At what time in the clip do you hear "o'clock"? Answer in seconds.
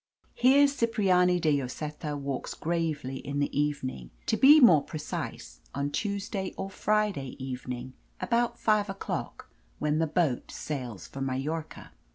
8.89-9.51